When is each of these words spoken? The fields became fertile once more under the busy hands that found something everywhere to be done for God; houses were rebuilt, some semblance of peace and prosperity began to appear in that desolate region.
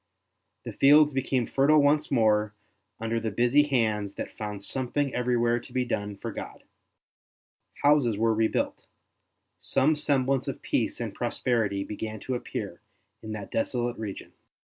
The 0.63 0.73
fields 0.73 1.13
became 1.13 1.45
fertile 1.45 1.79
once 1.79 2.09
more 2.09 2.55
under 2.99 3.19
the 3.19 3.29
busy 3.29 3.61
hands 3.67 4.15
that 4.15 4.35
found 4.35 4.63
something 4.63 5.13
everywhere 5.13 5.59
to 5.59 5.71
be 5.71 5.85
done 5.85 6.17
for 6.17 6.31
God; 6.31 6.63
houses 7.83 8.17
were 8.17 8.33
rebuilt, 8.33 8.87
some 9.59 9.95
semblance 9.95 10.47
of 10.47 10.63
peace 10.63 10.99
and 10.99 11.13
prosperity 11.13 11.83
began 11.83 12.19
to 12.21 12.33
appear 12.33 12.81
in 13.21 13.33
that 13.33 13.51
desolate 13.51 13.99
region. 13.99 14.33